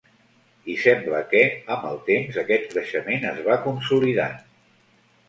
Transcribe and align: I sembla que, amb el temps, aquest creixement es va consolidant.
I 0.75 0.77
sembla 0.83 1.19
que, 1.33 1.41
amb 1.75 1.85
el 1.89 1.99
temps, 2.07 2.39
aquest 2.45 2.65
creixement 2.71 3.29
es 3.33 3.39
va 3.49 3.59
consolidant. 3.67 4.35